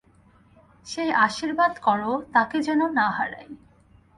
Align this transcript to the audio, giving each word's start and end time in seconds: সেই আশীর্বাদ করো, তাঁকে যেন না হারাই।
সেই 0.87 1.11
আশীর্বাদ 1.25 1.73
করো, 1.81 2.11
তাঁকে 2.33 2.57
যেন 2.61 2.81
না 2.89 3.07
হারাই। 3.09 3.49